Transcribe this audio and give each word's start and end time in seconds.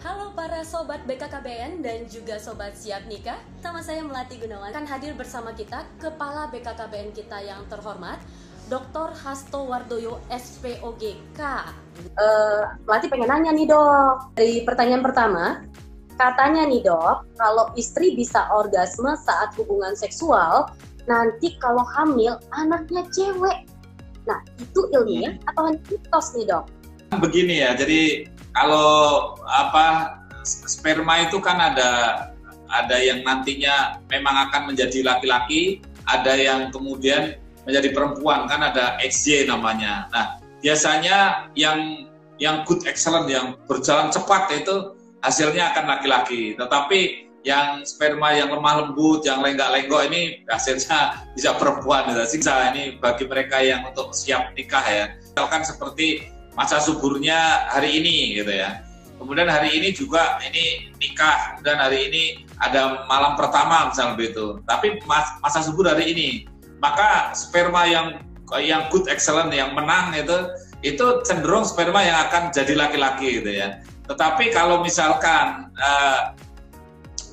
Halo 0.00 0.32
para 0.32 0.64
sobat 0.64 1.04
BKKBN 1.04 1.84
dan 1.84 2.08
juga 2.08 2.40
sobat 2.40 2.72
siap 2.72 3.04
nikah. 3.04 3.36
Sama 3.60 3.84
saya 3.84 4.00
Melati 4.00 4.40
Gunawan 4.40 4.72
akan 4.72 4.88
hadir 4.88 5.12
bersama 5.12 5.52
kita 5.52 5.84
Kepala 6.00 6.48
BKKBN 6.48 7.12
kita 7.12 7.36
yang 7.44 7.68
terhormat 7.68 8.16
Dr. 8.72 9.12
Hasto 9.12 9.68
Wardoyo 9.68 10.24
SPOGK. 10.32 11.40
Uh, 12.16 12.80
Melati 12.88 13.12
pengen 13.12 13.28
nanya 13.28 13.52
nih 13.52 13.68
dok, 13.68 14.32
dari 14.40 14.64
pertanyaan 14.64 15.04
pertama, 15.04 15.68
katanya 16.16 16.64
nih 16.64 16.80
dok, 16.80 17.28
kalau 17.36 17.68
istri 17.76 18.16
bisa 18.16 18.48
orgasme 18.56 19.12
saat 19.20 19.52
hubungan 19.60 19.92
seksual, 19.92 20.64
nanti 21.12 21.60
kalau 21.60 21.84
hamil 21.92 22.40
anaknya 22.56 23.04
cewek. 23.12 23.68
Nah, 24.24 24.40
itu 24.56 24.80
ilmiah 24.96 25.36
hmm. 25.36 25.48
atau 25.52 25.76
mitos 25.76 26.32
nih 26.40 26.48
dok? 26.48 26.64
Begini 27.20 27.60
ya, 27.60 27.76
jadi 27.76 28.24
kalau 28.54 29.34
apa 29.46 30.18
sperma 30.44 31.28
itu 31.28 31.38
kan 31.38 31.58
ada 31.60 31.90
ada 32.70 32.96
yang 33.02 33.26
nantinya 33.26 33.98
memang 34.06 34.48
akan 34.50 34.72
menjadi 34.72 35.02
laki-laki, 35.02 35.82
ada 36.06 36.38
yang 36.38 36.70
kemudian 36.70 37.34
menjadi 37.66 37.90
perempuan 37.92 38.46
kan 38.46 38.62
ada 38.62 38.96
XY 39.02 39.50
namanya. 39.50 40.06
Nah, 40.14 40.26
biasanya 40.62 41.50
yang 41.58 42.08
yang 42.40 42.64
good 42.64 42.86
excellent 42.88 43.28
yang 43.28 43.58
berjalan 43.68 44.08
cepat 44.08 44.48
itu 44.54 44.96
hasilnya 45.20 45.74
akan 45.74 45.84
laki-laki. 45.98 46.56
Tetapi 46.56 47.30
yang 47.44 47.84
sperma 47.84 48.36
yang 48.36 48.52
lemah 48.52 48.84
lembut, 48.84 49.24
yang 49.24 49.40
lenggak-lenggok 49.40 50.08
ini 50.12 50.44
hasilnya 50.48 51.16
bisa 51.36 51.56
perempuan. 51.58 52.08
Bisa 52.16 52.72
ini 52.72 52.96
bagi 52.96 53.28
mereka 53.28 53.60
yang 53.60 53.84
untuk 53.84 54.14
siap 54.16 54.56
nikah 54.56 54.84
ya. 54.84 55.04
Misalkan 55.20 55.62
seperti 55.66 56.28
masa 56.60 56.76
suburnya 56.76 57.72
hari 57.72 58.04
ini 58.04 58.36
gitu 58.36 58.52
ya. 58.52 58.84
Kemudian 59.16 59.48
hari 59.48 59.80
ini 59.80 59.96
juga 59.96 60.36
ini 60.44 60.92
nikah, 61.00 61.60
dan 61.64 61.80
hari 61.80 62.12
ini 62.12 62.22
ada 62.60 63.04
malam 63.08 63.32
pertama 63.36 63.88
misalnya 63.88 64.16
begitu. 64.16 64.60
Tapi 64.68 65.00
masa 65.40 65.64
subur 65.64 65.88
hari 65.88 66.12
ini, 66.12 66.28
maka 66.84 67.32
sperma 67.32 67.88
yang 67.88 68.20
yang 68.60 68.92
good 68.92 69.08
excellent 69.08 69.52
yang 69.56 69.72
menang 69.72 70.12
itu 70.12 70.36
itu 70.84 71.04
cenderung 71.24 71.64
sperma 71.64 72.00
yang 72.04 72.28
akan 72.28 72.52
jadi 72.52 72.76
laki-laki 72.76 73.40
gitu 73.40 73.52
ya. 73.52 73.80
Tetapi 74.08 74.52
kalau 74.52 74.80
misalkan 74.84 75.68
uh, 75.80 76.32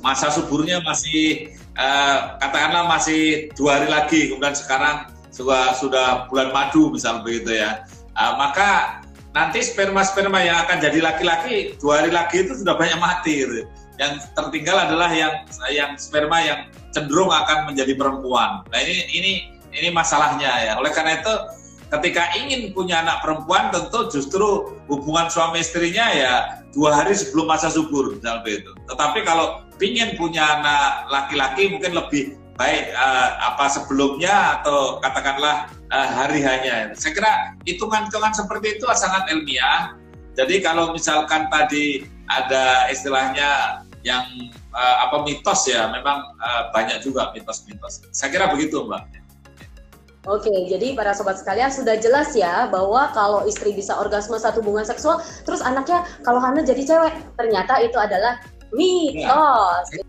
masa 0.03 0.28
suburnya 0.31 0.84
masih 0.84 1.56
uh, 1.80 2.36
katakanlah 2.44 2.88
masih 2.91 3.47
dua 3.56 3.80
hari 3.80 3.88
lagi, 3.91 4.22
kemudian 4.31 4.56
sekarang 4.56 5.08
sudah 5.31 5.72
sudah 5.80 6.28
bulan 6.28 6.52
madu 6.52 6.91
misalnya 6.91 7.23
begitu 7.23 7.64
ya, 7.64 7.88
uh, 8.19 8.36
maka 8.36 9.00
nanti 9.38 9.61
sperma-sperma 9.61 10.41
yang 10.41 10.66
akan 10.66 10.81
jadi 10.81 10.97
laki-laki 10.97 11.77
dua 11.77 12.02
hari 12.02 12.09
lagi 12.09 12.41
itu 12.41 12.57
sudah 12.57 12.73
banyak 12.73 12.97
mati 12.97 13.45
gitu. 13.45 13.69
Yang 14.02 14.25
tertinggal 14.33 14.77
adalah 14.89 15.13
yang 15.13 15.45
yang 15.69 15.94
sperma 16.02 16.41
yang 16.41 16.59
cenderung 16.89 17.29
akan 17.29 17.69
menjadi 17.69 17.94
perempuan. 17.94 18.66
Nah 18.73 18.79
ini 18.81 19.05
ini 19.13 19.31
ini 19.77 19.89
masalahnya 19.94 20.49
ya. 20.66 20.73
Oleh 20.81 20.89
karena 20.89 21.21
itu 21.21 21.33
ketika 21.94 22.33
ingin 22.33 22.73
punya 22.73 23.05
anak 23.05 23.21
perempuan 23.21 23.69
tentu 23.69 24.09
justru 24.09 24.73
hubungan 24.89 25.29
suami 25.29 25.61
istrinya 25.61 26.09
ya 26.11 26.33
dua 26.73 26.97
hari 26.97 27.13
sebelum 27.13 27.45
masa 27.45 27.69
subur 27.69 28.17
misalnya 28.17 28.41
itu. 28.49 28.72
Tetapi 28.89 29.22
kalau 29.22 29.61
ingin 29.77 30.17
punya 30.17 30.61
anak 30.61 31.09
laki-laki 31.13 31.69
mungkin 31.69 31.94
lebih 31.94 32.38
baik 32.57 32.89
uh, 32.97 33.53
apa 33.53 33.69
sebelumnya 33.69 34.61
atau 34.61 34.97
katakanlah 34.97 35.69
uh, 35.91 36.09
hari 36.11 36.43
hanya. 36.43 36.91
Saya 36.95 37.11
kira 37.16 37.33
hitungan-hitungan 37.67 38.33
seperti 38.35 38.80
itu 38.80 38.85
sangat 38.95 39.30
ilmiah. 39.31 39.95
Jadi 40.38 40.62
kalau 40.62 40.94
misalkan 40.94 41.50
tadi 41.50 42.06
ada 42.29 42.91
istilahnya 42.94 43.81
yang 44.06 44.23
uh, 44.72 44.95
apa 45.09 45.25
mitos 45.25 45.66
ya, 45.67 45.89
memang 45.89 46.22
uh, 46.39 46.69
banyak 46.72 47.01
juga 47.01 47.34
mitos-mitos. 47.34 48.06
Saya 48.13 48.29
kira 48.31 48.45
begitu, 48.53 48.85
Mbak. 48.85 49.28
Oke, 50.28 50.51
jadi 50.67 50.91
para 50.91 51.16
sobat 51.16 51.39
sekalian 51.39 51.72
sudah 51.72 51.95
jelas 52.03 52.35
ya 52.35 52.67
bahwa 52.67 53.07
kalau 53.16 53.47
istri 53.47 53.72
bisa 53.72 53.95
orgasme 53.95 54.35
satu 54.35 54.59
hubungan 54.59 54.83
seksual, 54.83 55.23
terus 55.47 55.63
anaknya 55.63 56.03
kalau 56.19 56.44
hamil 56.44 56.67
jadi 56.67 56.83
cewek, 56.83 57.16
ternyata 57.39 57.79
itu 57.79 57.95
adalah 57.95 58.44
mitos. 58.75 59.88
Ya. 59.95 60.06